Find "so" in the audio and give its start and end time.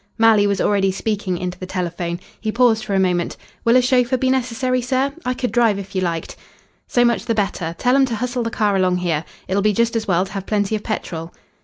6.87-7.05